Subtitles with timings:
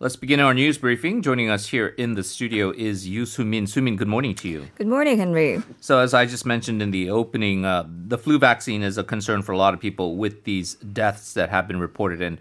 [0.00, 1.22] Let's begin our news briefing.
[1.22, 3.64] Joining us here in the studio is Yu Sumin.
[3.64, 4.68] Sumin, good morning to you.
[4.76, 5.60] Good morning, Henry.
[5.80, 9.42] So, as I just mentioned in the opening, uh, the flu vaccine is a concern
[9.42, 12.22] for a lot of people with these deaths that have been reported.
[12.22, 12.38] And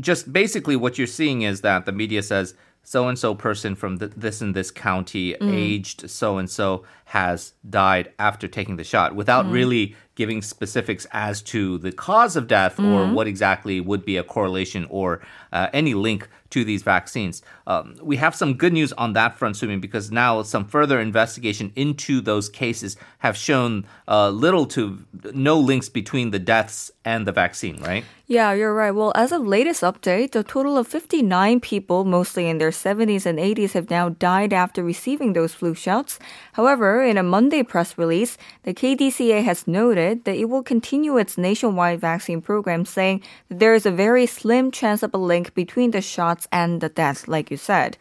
[0.00, 3.98] just basically, what you're seeing is that the media says so and so person from
[3.98, 5.52] th- this and this county, Mm.
[5.54, 6.84] aged so and so,
[7.18, 9.52] has died after taking the shot without Mm.
[9.52, 13.12] really giving specifics as to the cause of death or Mm.
[13.14, 15.20] what exactly would be a correlation or
[15.52, 17.42] uh, any link to these vaccines.
[17.66, 21.72] Um, we have some good news on that front, Sumin, because now some further investigation
[21.76, 24.98] into those cases have shown uh, little to
[25.34, 28.04] no links between the deaths and the vaccine, right?
[28.26, 28.94] Yeah, you're right.
[28.94, 33.38] Well, as of latest update, a total of 59 people, mostly in their 70s and
[33.38, 36.18] 80s, have now died after receiving those flu shots.
[36.52, 41.36] However, in a Monday press release, the KDCA has noted that it will continue its
[41.36, 45.90] nationwide vaccine program, saying that there is a very slim chance of a link between
[45.90, 47.96] the shots and the deaths, like you said.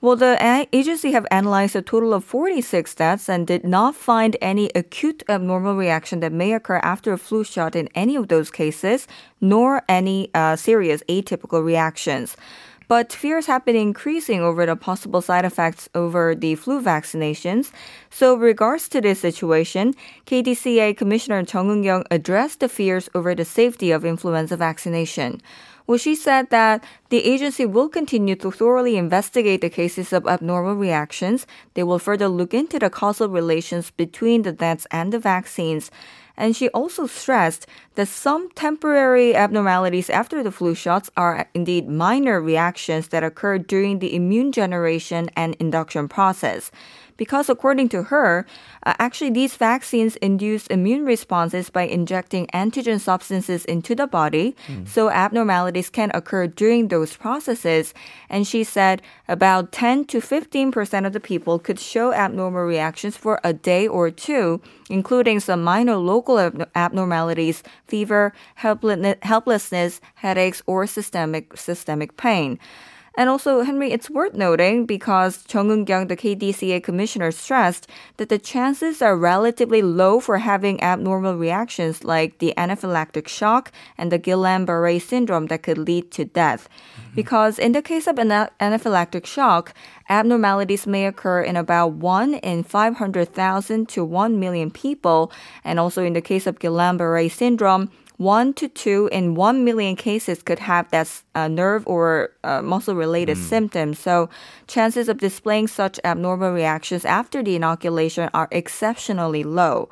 [0.00, 4.70] Well, the agency have analyzed a total of 46 deaths and did not find any
[4.76, 9.08] acute abnormal reaction that may occur after a flu shot in any of those cases,
[9.40, 12.36] nor any uh, serious atypical reactions.
[12.88, 17.70] But fears have been increasing over the possible side effects over the flu vaccinations.
[18.08, 19.94] So, regards to this situation,
[20.24, 25.42] KDCA Commissioner Chung Eun-kyung addressed the fears over the safety of influenza vaccination.
[25.86, 30.74] Well, she said that the agency will continue to thoroughly investigate the cases of abnormal
[30.74, 31.46] reactions.
[31.72, 35.90] They will further look into the causal relations between the deaths and the vaccines.
[36.36, 37.66] And she also stressed
[37.98, 43.98] that some temporary abnormalities after the flu shots are indeed minor reactions that occur during
[43.98, 46.70] the immune generation and induction process.
[47.18, 48.46] Because according to her,
[48.86, 54.54] uh, actually these vaccines induce immune responses by injecting antigen substances into the body,
[54.86, 57.92] so abnormalities can occur during those processes.
[58.30, 63.40] And she said about 10 to 15% of the people could show abnormal reactions for
[63.42, 71.56] a day or two, including some minor local ab- abnormalities, fever, helplessness, headaches, or systemic
[71.56, 72.58] systemic pain.
[73.18, 78.38] And also, Henry, it's worth noting because Chung Eun-kyung, the KDCA commissioner, stressed that the
[78.38, 85.02] chances are relatively low for having abnormal reactions like the anaphylactic shock and the Guillain-Barré
[85.02, 86.68] syndrome that could lead to death.
[86.68, 87.16] Mm-hmm.
[87.16, 88.28] Because in the case of an
[88.60, 89.74] anaphylactic shock,
[90.08, 95.32] abnormalities may occur in about 1 in 500,000 to 1 million people.
[95.64, 100.42] And also in the case of Guillain-Barré syndrome, one to two in one million cases
[100.42, 103.98] could have that uh, nerve or uh, muscle related symptoms.
[103.98, 104.28] So,
[104.66, 109.88] chances of displaying such abnormal reactions after the inoculation are exceptionally low.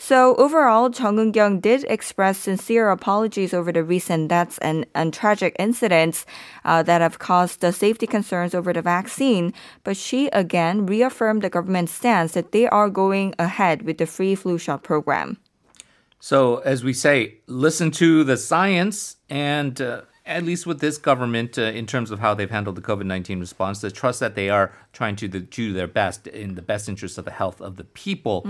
[0.00, 5.56] So overall, Chung Eun-kyung did express sincere apologies over the recent deaths and, and tragic
[5.58, 6.24] incidents
[6.64, 9.52] uh, that have caused the safety concerns over the vaccine.
[9.82, 14.36] But she again reaffirmed the government's stance that they are going ahead with the free
[14.36, 15.38] flu shot program.
[16.20, 21.58] So, as we say, listen to the science and uh, at least with this government,
[21.58, 24.50] uh, in terms of how they've handled the COVID 19 response, to trust that they
[24.50, 27.76] are trying to the, do their best in the best interest of the health of
[27.76, 28.42] the people.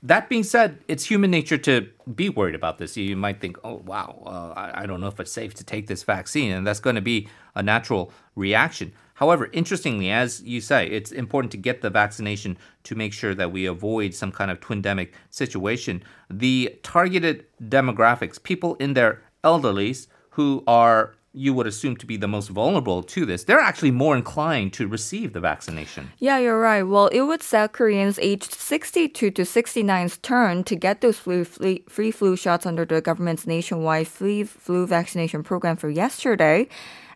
[0.00, 2.96] That being said, it's human nature to be worried about this.
[2.96, 5.88] You might think, oh, wow, uh, I, I don't know if it's safe to take
[5.88, 6.52] this vaccine.
[6.52, 8.92] And that's going to be a natural reaction.
[9.18, 13.50] However, interestingly, as you say, it's important to get the vaccination to make sure that
[13.50, 16.04] we avoid some kind of twindemic situation.
[16.30, 22.28] The targeted demographics, people in their elderlies who are you would assume to be the
[22.28, 26.10] most vulnerable to this, they're actually more inclined to receive the vaccination.
[26.18, 26.84] Yeah, you're right.
[26.84, 32.10] Well, it was South Koreans aged 62 to 69's turn to get those flu, free
[32.10, 36.68] flu shots under the government's nationwide free flu vaccination program for yesterday.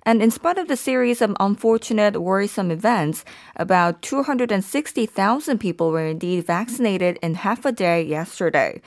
[0.04, 3.24] And in spite of the series of unfortunate, worrisome events,
[3.54, 8.80] about 260,000 people were indeed vaccinated in half a day yesterday.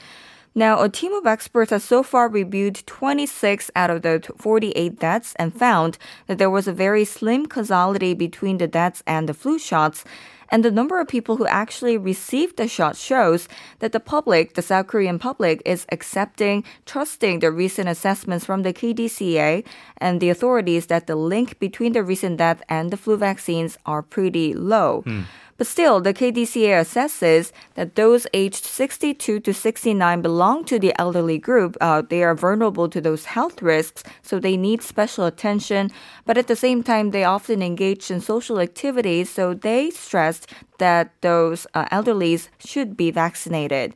[0.54, 5.34] Now, a team of experts has so far reviewed 26 out of the 48 deaths
[5.38, 5.98] and found
[6.28, 10.02] that there was a very slim causality between the deaths and the flu shots.
[10.48, 13.48] And the number of people who actually received the shot shows
[13.80, 18.72] that the public, the South Korean public, is accepting, trusting the recent assessments from the
[18.72, 19.64] KDCA
[19.98, 24.02] and the authorities that the link between the recent death and the flu vaccines are
[24.02, 25.02] pretty low.
[25.02, 25.22] Hmm.
[25.56, 31.38] But still, the KDCA assesses that those aged 62 to 69 belong to the elderly
[31.38, 31.76] group.
[31.80, 35.90] Uh, they are vulnerable to those health risks, so they need special attention.
[36.26, 41.12] But at the same time, they often engage in social activities, so they stressed that
[41.22, 43.94] those uh, elderlies should be vaccinated.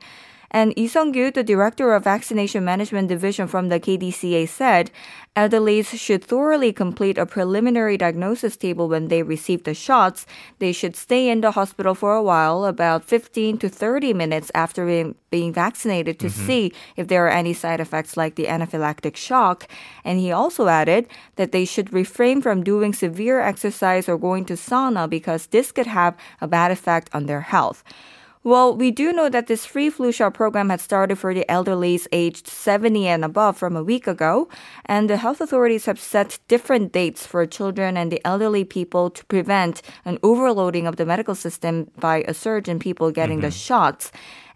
[0.51, 4.91] And Lee Sung-gyu, the director of vaccination management division from the KDCA said,
[5.37, 10.27] elderly should thoroughly complete a preliminary diagnosis table when they receive the shots.
[10.59, 14.85] They should stay in the hospital for a while, about 15 to 30 minutes after
[14.85, 16.47] being, being vaccinated to mm-hmm.
[16.47, 19.69] see if there are any side effects like the anaphylactic shock.
[20.05, 21.07] And he also added
[21.37, 25.87] that they should refrain from doing severe exercise or going to sauna because this could
[25.87, 27.85] have a bad effect on their health.
[28.43, 32.01] Well, we do know that this free flu shot program had started for the elderly
[32.11, 34.49] aged 70 and above from a week ago,
[34.87, 39.27] and the health authorities have set different dates for children and the elderly people to
[39.27, 43.49] prevent an overloading of the medical system by a surge in people getting mm-hmm.
[43.49, 44.11] the shots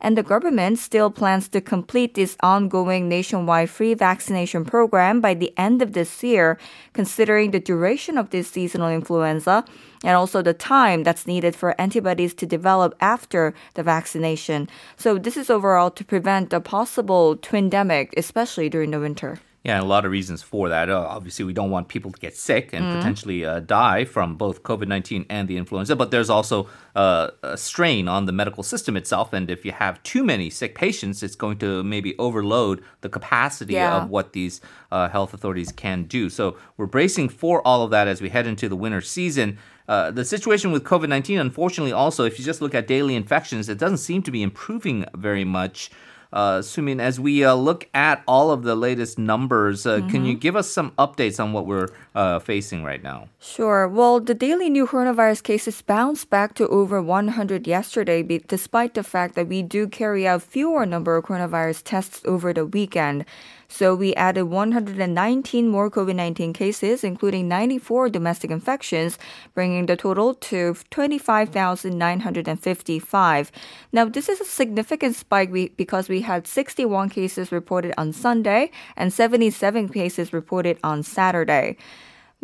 [0.05, 5.51] and the government still plans to complete this ongoing nationwide free vaccination program by the
[5.57, 6.59] end of this year,
[6.93, 9.65] considering the duration of this seasonal influenza
[10.05, 14.69] and also the time that's needed for antibodies to develop after the vaccination.
[14.99, 19.41] So this is overall to prevent a possible twindemic, especially during the winter.
[19.65, 20.91] Yeah, a lot of reasons for that.
[20.91, 22.97] Uh, obviously, we don't want people to get sick and mm.
[22.97, 27.57] potentially uh, die from both COVID 19 and the influenza, but there's also uh, a
[27.57, 29.33] strain on the medical system itself.
[29.33, 33.73] And if you have too many sick patients, it's going to maybe overload the capacity
[33.73, 34.03] yeah.
[34.03, 34.61] of what these
[34.93, 36.29] uh, health authorities can do.
[36.29, 39.57] So we're bracing for all of that as we head into the winter season.
[39.89, 43.71] Uh, the situation with COVID 19, unfortunately, also, if you just look at daily infections,
[43.71, 45.91] it doesn't seem to be improving very much.
[46.35, 50.09] Uh, Sumin, as we uh, look at all of the latest numbers, uh, mm-hmm.
[50.09, 53.29] can you give us some updates on what we're uh, facing right now?
[53.39, 53.87] Sure.
[53.87, 59.37] Well, the daily new coronavirus cases bounced back to over 100 yesterday, despite the fact
[59.37, 63.25] that we do carry out fewer number of coronavirus tests over the weekend.
[63.69, 69.19] So we added 119 more COVID 19 cases, including 94 domestic infections,
[69.55, 73.53] bringing the total to 25,955.
[73.93, 79.13] Now, this is a significant spike because we had 61 cases reported on Sunday and
[79.13, 81.77] 77 cases reported on Saturday.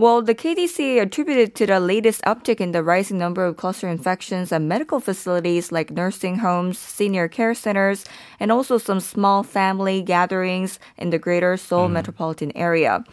[0.00, 4.50] Well, the KDC attributed to the latest uptick in the rising number of cluster infections
[4.50, 8.06] at medical facilities like nursing homes, senior care centers,
[8.40, 11.92] and also some small family gatherings in the greater Seoul mm.
[11.92, 13.04] metropolitan area.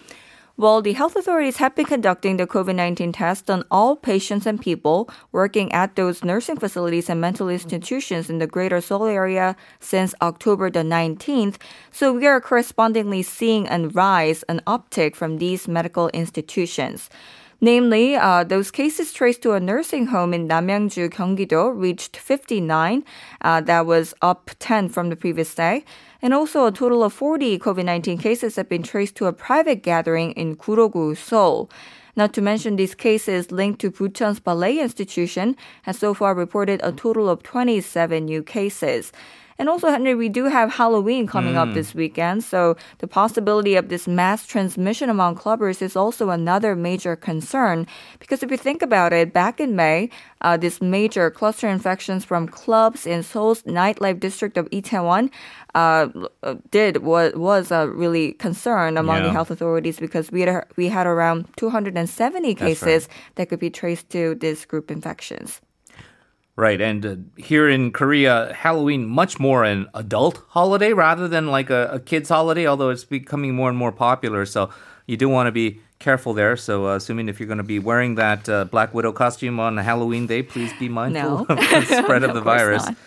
[0.60, 4.60] Well, the health authorities have been conducting the COVID 19 test on all patients and
[4.60, 10.16] people working at those nursing facilities and mental institutions in the greater Seoul area since
[10.20, 11.58] October the 19th.
[11.92, 17.12] So we are correspondingly seeing a rise, an uptick from these medical institutions.
[17.62, 23.04] Namely, uh, those cases traced to a nursing home in Namyangju, Gyeonggi-do reached 59.
[23.42, 25.84] Uh, that was up 10 from the previous day.
[26.22, 29.84] And also, a total of 40 COVID 19 cases have been traced to a private
[29.84, 31.70] gathering in Gurogu, Seoul.
[32.16, 36.92] Not to mention these cases linked to Bucheon's Ballet Institution has so far reported a
[36.92, 39.12] total of 27 new cases.
[39.60, 41.58] And also, Henry, we do have Halloween coming mm.
[41.58, 42.44] up this weekend.
[42.44, 47.88] So the possibility of this mass transmission among clubbers is also another major concern.
[48.20, 50.10] Because if you think about it, back in May,
[50.42, 55.32] uh, this major cluster infections from clubs in Seoul's nightlife district of Itaewon
[55.74, 56.08] uh,
[56.72, 59.24] did was was a really concern among yeah.
[59.24, 63.36] the health authorities because we had we had around 270 cases right.
[63.36, 65.62] that could be traced to this group infections.
[66.58, 71.70] Right, and uh, here in Korea, Halloween much more an adult holiday rather than like
[71.70, 72.66] a, a kids holiday.
[72.66, 74.72] Although it's becoming more and more popular, so
[75.06, 76.58] you do want to be careful there.
[76.58, 79.78] So, uh, assuming if you're going to be wearing that uh, Black Widow costume on
[79.78, 81.46] Halloween day, please be mindful no.
[81.50, 82.86] of the spread of, of the virus.
[82.86, 82.98] Not.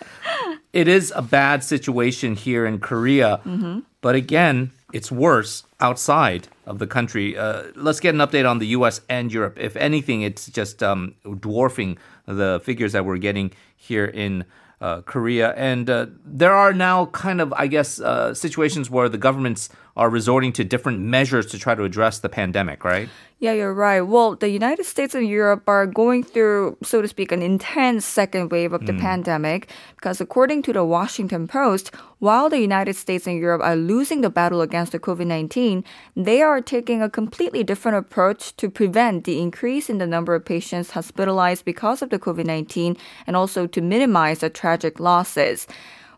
[0.71, 3.79] It is a bad situation here in Korea, mm-hmm.
[3.99, 7.37] but again, it's worse outside of the country.
[7.37, 9.01] Uh, let's get an update on the U.S.
[9.09, 9.57] and Europe.
[9.59, 14.45] If anything, it's just um, dwarfing the figures that we're getting here in
[14.79, 15.53] uh, Korea.
[15.53, 20.09] And uh, there are now kind of, I guess, uh, situations where the governments are
[20.09, 23.09] resorting to different measures to try to address the pandemic, right?
[23.39, 24.01] Yeah, you're right.
[24.01, 28.51] Well, the United States and Europe are going through, so to speak, an intense second
[28.51, 29.01] wave of the mm.
[29.01, 34.21] pandemic because, according to the Washington Post, while the United States and Europe are losing
[34.21, 35.83] the battle against the COVID 19,
[36.15, 40.45] they are taking a completely different approach to prevent the increase in the number of
[40.45, 42.95] patients hospitalized because of the COVID 19
[43.25, 45.65] and also to minimize the tragic losses.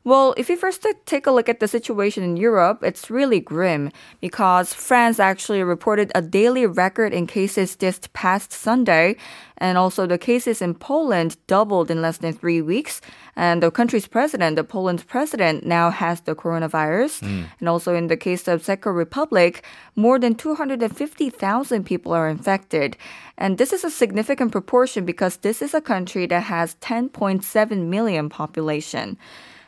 [0.05, 3.89] Well, if you first take a look at the situation in Europe, it's really grim
[4.19, 9.15] because France actually reported a daily record in cases this past Sunday.
[9.60, 13.00] And also, the cases in Poland doubled in less than three weeks.
[13.38, 17.22] And the country's president, the Poland's president, now has the coronavirus.
[17.22, 17.45] Mm.
[17.62, 19.63] And also, in the case of Czech Republic,
[19.95, 22.98] more than 250,000 people are infected.
[23.38, 28.27] And this is a significant proportion because this is a country that has 10.7 million
[28.27, 29.17] population.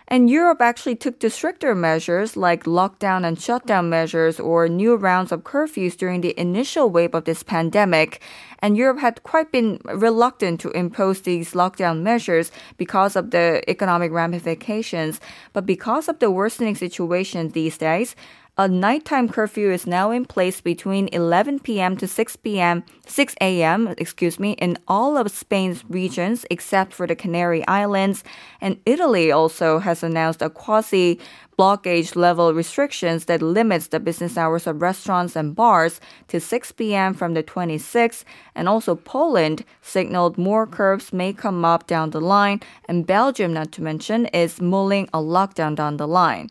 [0.08, 5.32] And Europe actually took to stricter measures like lockdown and shutdown measures or new rounds
[5.32, 8.22] of curfews during the initial wave of this pandemic.
[8.60, 14.12] And Europe had quite been reluctant to impose these lockdown measures because of the economic
[14.12, 15.20] ramifications.
[15.54, 18.16] But because of the worsening situation these days,
[18.58, 21.98] a nighttime curfew is now in place between 11 p.m.
[21.98, 22.86] to 6 p.m.
[23.06, 23.94] 6 a.m.
[23.98, 28.24] excuse me in all of Spain's regions except for the Canary Islands
[28.62, 31.20] and Italy also has announced a quasi
[31.60, 37.14] blockage level restrictions that limits the business hours of restaurants and bars to 6 p.m.
[37.14, 38.24] from the 26th
[38.56, 43.74] and also Poland signaled more curbs may come up down the line and Belgium not
[43.74, 46.50] to mention is mulling a lockdown down the line.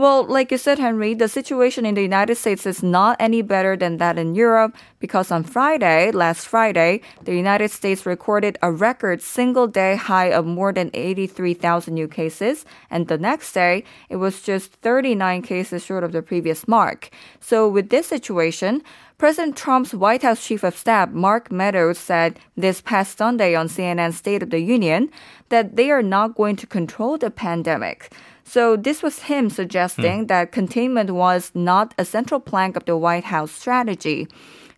[0.00, 3.76] Well, like you said, Henry, the situation in the United States is not any better
[3.76, 9.20] than that in Europe because on Friday, last Friday, the United States recorded a record
[9.20, 12.64] single day high of more than 83,000 new cases.
[12.90, 17.10] And the next day, it was just 39 cases short of the previous mark.
[17.38, 18.82] So with this situation,
[19.18, 24.16] President Trump's White House Chief of Staff, Mark Meadows, said this past Sunday on CNN's
[24.16, 25.10] State of the Union
[25.50, 28.10] that they are not going to control the pandemic.
[28.50, 30.26] So this was him suggesting mm.
[30.26, 34.26] that containment was not a central plank of the White House strategy.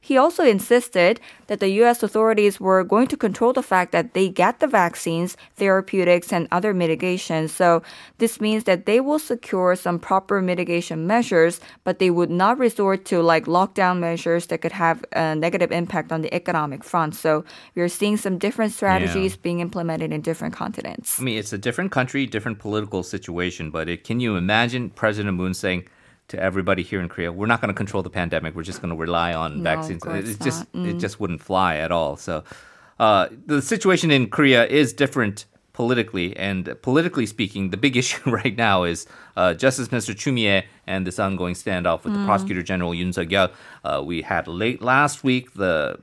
[0.05, 2.03] He also insisted that the U.S.
[2.03, 6.75] authorities were going to control the fact that they get the vaccines, therapeutics, and other
[6.75, 7.53] mitigations.
[7.53, 7.85] So
[8.19, 13.05] this means that they will secure some proper mitigation measures, but they would not resort
[13.07, 17.15] to like lockdown measures that could have a negative impact on the economic front.
[17.15, 17.45] So
[17.77, 19.41] we're seeing some different strategies yeah.
[19.41, 21.21] being implemented in different continents.
[21.21, 25.37] I mean, it's a different country, different political situation, but it, can you imagine President
[25.37, 25.87] Moon saying,
[26.33, 28.55] to everybody here in Korea, we're not going to control the pandemic.
[28.55, 30.03] We're just going to rely on no, vaccines.
[30.05, 30.89] It just mm.
[30.89, 32.17] it just wouldn't fly at all.
[32.17, 32.43] So
[32.99, 38.57] uh, the situation in Korea is different politically, and politically speaking, the big issue right
[38.57, 42.21] now is uh, Justice Minister Choo Mi-ae and this ongoing standoff with mm.
[42.21, 43.51] the Prosecutor General Yoon Suk-yeol.
[43.85, 45.99] Uh, we had late last week the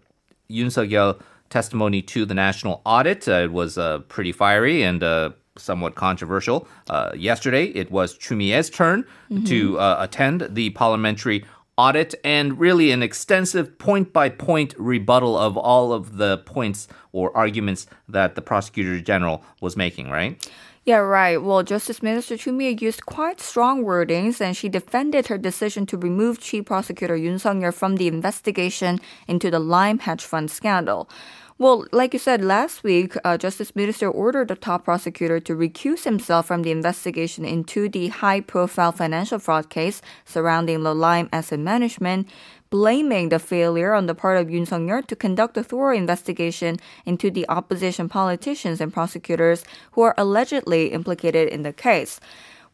[0.50, 1.20] Yoon Suk-yeol
[1.50, 3.28] testimony to the national audit.
[3.28, 6.68] Uh, it was uh, pretty fiery and uh, somewhat controversial.
[6.90, 9.44] Uh, yesterday, it was Choo Mi-ae's turn mm-hmm.
[9.46, 11.46] to uh, attend the parliamentary
[11.78, 17.36] audit and really an extensive point by point rebuttal of all of the points or
[17.38, 20.50] arguments that the prosecutor general was making, right?
[20.84, 21.38] Yeah, right.
[21.38, 25.98] Well, Justice Minister Choo Mi-ae used quite strong wordings and she defended her decision to
[25.98, 31.10] remove Chief Prosecutor Yoon Suk-yeol from the investigation into the Lime hedge fund scandal.
[31.60, 36.06] Well, like you said last week, uh, Justice Minister ordered the top prosecutor to recuse
[36.06, 42.30] himself from the investigation into the high-profile financial fraud case surrounding the Lime Asset Management,
[42.70, 47.30] blaming the failure on the part of Yoon Suk-yeol to conduct a thorough investigation into
[47.30, 52.22] the opposition politicians and prosecutors who are allegedly implicated in the case.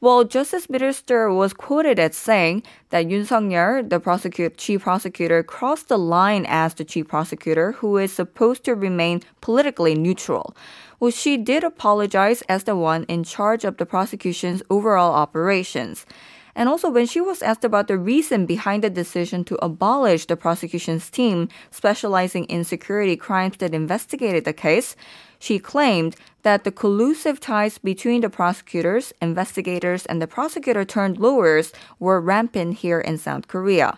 [0.02, 5.98] Well, Justice Minister was quoted as saying that Yoon Suk-yeol, the chief prosecutor, crossed the
[5.98, 10.56] line as the chief prosecutor, who is supposed to remain politically neutral.
[11.00, 16.06] Well, she did apologize as the one in charge of the prosecution's overall operations.
[16.56, 20.38] And also, when she was asked about the reason behind the decision to abolish the
[20.38, 24.96] prosecution's team specializing in security crimes that investigated the case,
[25.38, 31.74] she claimed that the collusive ties between the prosecutors, investigators, and the prosecutor turned lawyers
[32.00, 33.98] were rampant here in South Korea.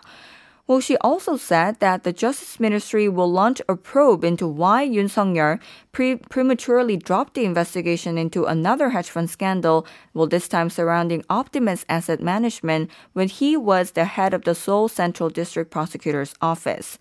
[0.68, 5.08] Well, she also said that the Justice Ministry will launch a probe into why Yoon
[5.08, 5.60] Suk-yeol
[5.92, 11.86] pre- prematurely dropped the investigation into another hedge fund scandal, well, this time surrounding Optimus
[11.88, 16.98] Asset Management when he was the head of the Seoul Central District Prosecutor's Office.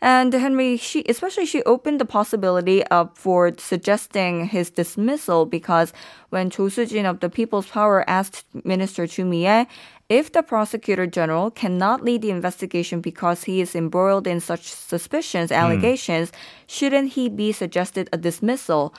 [0.00, 5.92] And Henry, she especially she opened the possibility of for suggesting his dismissal because
[6.30, 9.66] when Cho Soo-jin of the People's Power asked Minister Choo Mi-ae
[10.10, 15.50] if the prosecutor general cannot lead the investigation because he is embroiled in such suspicions,
[15.50, 15.56] hmm.
[15.56, 16.34] allegations, mm.
[16.66, 18.92] shouldn't he be suggested a dismissal?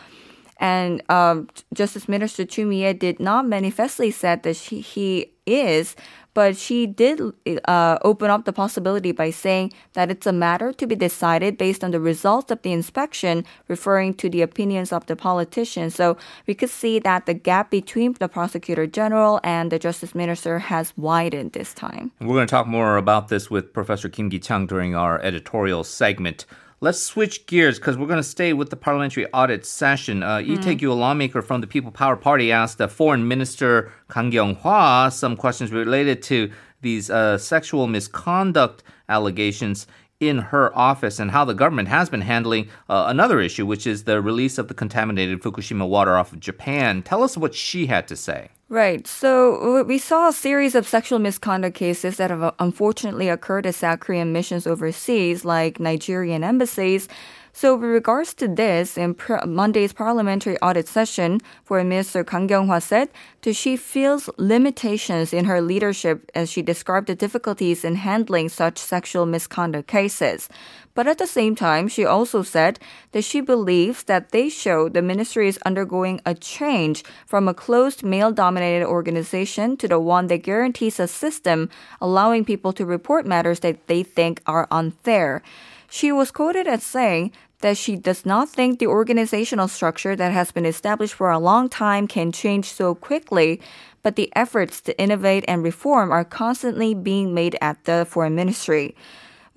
[0.58, 5.96] And um, Justice Minister Choo Mi-ae did not manifestly said that she, he is,
[6.34, 7.22] but she did
[7.66, 11.84] uh, open up the possibility by saying that it's a matter to be decided based
[11.84, 15.96] on the results of the inspection, referring to the opinions of the politicians.
[15.96, 20.60] So we could see that the gap between the prosecutor general and the justice minister
[20.60, 22.12] has widened this time.
[22.20, 25.84] We're going to talk more about this with Professor Kim Gi Chang during our editorial
[25.84, 26.46] segment.
[26.84, 30.24] Let's switch gears because we're going to stay with the parliamentary audit session.
[30.24, 30.82] Uh, mm.
[30.82, 35.38] Lee a lawmaker from the People Power Party, asked the Foreign Minister Kang Kyung-hwa some
[35.38, 39.86] questions related to these uh, sexual misconduct allegations
[40.20, 44.06] in her office and how the government has been handling uh, another issue, which is
[44.06, 47.04] the release of the contaminated Fukushima water off of Japan.
[47.04, 48.50] Tell us what she had to say.
[48.72, 49.06] Right.
[49.06, 53.76] So we saw a series of sexual misconduct cases that have uh, unfortunately occurred at
[53.76, 57.10] South Korean missions overseas, like Nigerian embassies.
[57.54, 63.10] So, with regards to this, in Monday's parliamentary audit session, Foreign Minister Kang Kyung-hwa said
[63.42, 68.78] that she feels limitations in her leadership as she described the difficulties in handling such
[68.78, 70.48] sexual misconduct cases.
[70.94, 72.80] But at the same time, she also said
[73.14, 78.04] that she believes that they show the ministry is undergoing a change from a closed
[78.04, 81.70] male dominated organization to the one that guarantees a system
[82.02, 85.42] allowing people to report matters that they think are unfair.
[85.90, 87.32] She was quoted as saying
[87.62, 91.70] that she does not think the organizational structure that has been established for a long
[91.70, 93.62] time can change so quickly,
[94.04, 98.96] but the efforts to innovate and reform are constantly being made at the foreign ministry.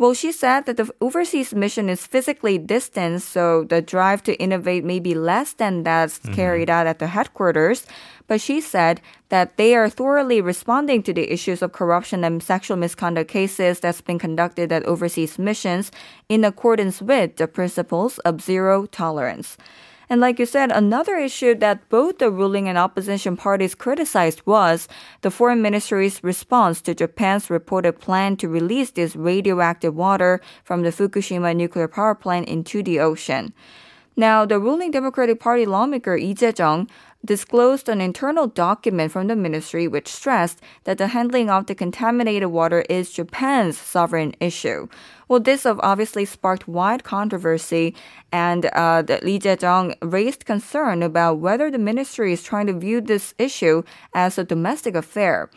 [0.04, 4.84] Well, she said that the overseas mission is physically distant, so the drive to innovate
[4.84, 6.34] may be less than that's mm-hmm.
[6.34, 7.86] carried out at the headquarters.
[8.26, 12.76] But she said that they are thoroughly responding to the issues of corruption and sexual
[12.76, 15.90] misconduct cases that's been conducted at overseas missions
[16.28, 19.56] in accordance with the principles of zero tolerance.
[20.08, 24.88] And like you said, another issue that both the ruling and opposition parties criticized was
[25.22, 30.90] the foreign ministry's response to Japan's reported plan to release this radioactive water from the
[30.90, 33.54] Fukushima nuclear power plant into the ocean.
[34.16, 36.88] Now, the ruling Democratic Party lawmaker Lee Jae-jung
[37.24, 42.50] disclosed an internal document from the ministry which stressed that the handling of the contaminated
[42.50, 44.86] water is Japan's sovereign issue.
[45.26, 47.94] Well, this obviously sparked wide controversy,
[48.30, 53.34] and uh, Lee Jae-jung raised concern about whether the ministry is trying to view this
[53.38, 53.82] issue
[54.14, 55.50] as a domestic affair.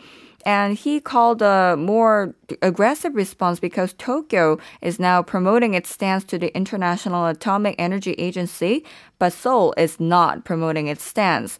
[0.48, 6.38] And he called a more aggressive response because Tokyo is now promoting its stance to
[6.38, 8.82] the International Atomic Energy Agency,
[9.18, 11.58] but Seoul is not promoting its stance.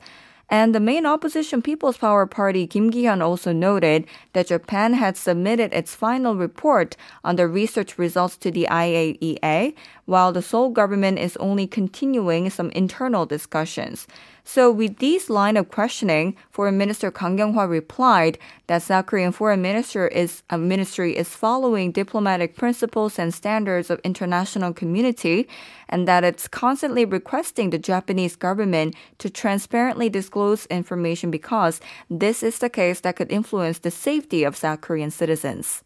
[0.49, 5.75] And the main opposition People's Power Party, Kim Gi-hyun, also noted that Japan had submitted
[5.75, 9.75] its final report on the research results to the IAEA,
[10.07, 14.07] while the Seoul government is only continuing some internal discussions.
[14.51, 19.61] So with these line of questioning, Foreign Minister Kang Kyung-hwa replied that South Korean Foreign
[19.61, 25.47] Minister is uh, ministry is following diplomatic principles and standards of international community
[25.91, 32.59] and that it's constantly requesting the Japanese government to transparently disclose information because this is
[32.59, 35.85] the case that could influence the safety of South Korean citizens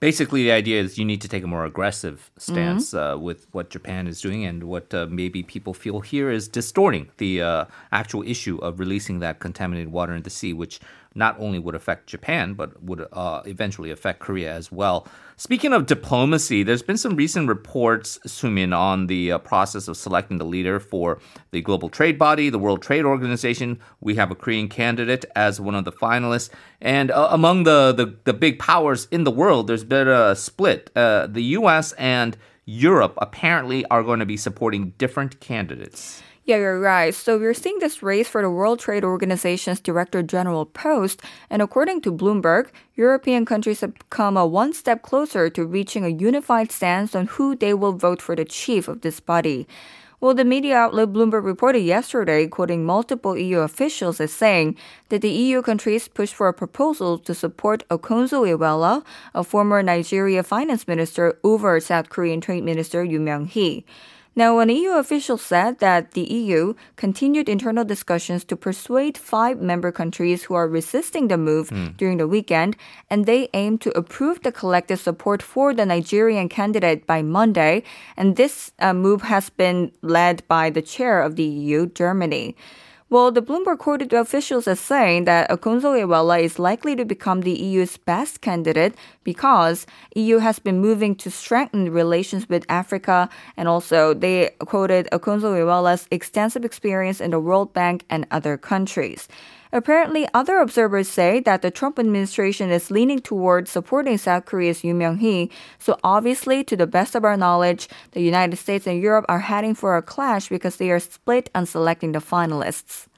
[0.00, 3.14] basically the idea is you need to take a more aggressive stance mm-hmm.
[3.14, 7.10] uh, with what Japan is doing and what uh, maybe people feel here is distorting
[7.18, 10.80] the uh, actual issue of releasing that contaminated water in the sea, which
[11.14, 15.06] not only would affect Japan, but would uh, eventually affect Korea as well.
[15.36, 20.38] Speaking of diplomacy, there's been some recent reports, Sumin, on the uh, process of selecting
[20.38, 23.80] the leader for the global trade body, the World Trade Organization.
[24.00, 26.50] We have a Korean candidate as one of the finalists.
[26.80, 30.90] And uh, among the, the, the, big powers in the world, there's been a split.
[30.94, 31.92] Uh, the U.S.
[31.92, 36.22] and Europe apparently are going to be supporting different candidates.
[36.46, 37.14] Yeah, you're right.
[37.14, 42.02] So we're seeing this race for the World Trade Organization's Director General post, and according
[42.02, 47.14] to Bloomberg, European countries have come a one step closer to reaching a unified stance
[47.14, 49.66] on who they will vote for the chief of this body.
[50.20, 54.76] Well, the media outlet Bloomberg reported yesterday, quoting multiple EU officials as saying
[55.08, 59.02] that the EU countries pushed for a proposal to support Okonjo-Iweala,
[59.34, 63.86] a former Nigeria finance minister, over South Korean Trade Minister Yu Myung-hee.
[64.36, 69.92] Now, an EU official said that the EU continued internal discussions to persuade five member
[69.92, 71.96] countries who are resisting the move mm.
[71.96, 72.76] during the weekend,
[73.08, 77.84] and they aim to approve the collective support for the Nigerian candidate by Monday.
[78.16, 82.56] And this uh, move has been led by the chair of the EU, Germany.
[83.10, 87.98] Well, the Bloomberg quoted officials as saying that Okonjo-Iweala is likely to become the EU's
[87.98, 89.86] best candidate because
[90.16, 96.64] EU has been moving to strengthen relations with Africa, and also they quoted Okonjo-Iweala's extensive
[96.64, 99.28] experience in the World Bank and other countries.
[99.74, 104.98] Apparently, other observers say that the Trump administration is leaning towards supporting South Korea's Yoon
[104.98, 105.50] Myung-hee.
[105.80, 109.74] So obviously, to the best of our knowledge, the United States and Europe are heading
[109.74, 113.08] for a clash because they are split on selecting the finalists.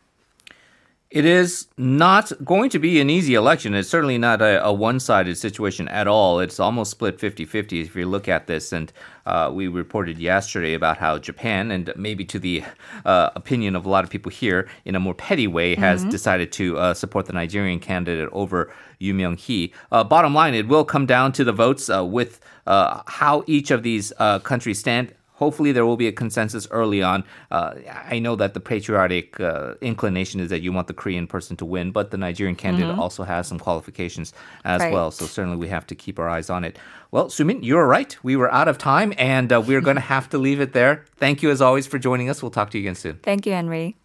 [1.09, 3.75] It is not going to be an easy election.
[3.75, 6.41] It's certainly not a, a one sided situation at all.
[6.41, 8.73] It's almost split 50 50 if you look at this.
[8.73, 8.93] And
[9.25, 12.65] uh, we reported yesterday about how Japan, and maybe to the
[13.05, 16.11] uh, opinion of a lot of people here in a more petty way, has mm-hmm.
[16.11, 19.73] decided to uh, support the Nigerian candidate over Yu Myung hee.
[19.93, 23.71] Uh, bottom line, it will come down to the votes uh, with uh, how each
[23.71, 27.25] of these countries stand hopefully there will be a consensus early on.
[27.51, 27.75] Uh,
[28.15, 31.65] I know that the patriotic uh, inclination is that you want the Korean person to
[31.65, 34.33] win, but the Nigerian candidate also has some qualifications
[34.65, 34.93] as Right.
[34.93, 35.11] well.
[35.11, 36.79] So certainly we have to keep our eyes on it.
[37.11, 38.17] Well, Sumin, you're right.
[38.23, 41.05] We were out of time, and uh, we're going to have to leave it there.
[41.17, 42.43] Thank you as always for joining us.
[42.43, 43.19] We'll talk to you again soon.
[43.23, 43.97] Thank you, Henry.